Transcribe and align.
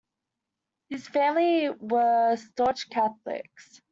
His 0.89 1.07
family 1.07 1.69
were 1.69 2.35
staunch 2.35 2.89
Catholics. 2.89 3.81